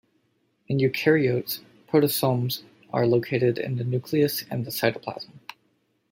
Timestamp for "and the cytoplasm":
4.49-5.29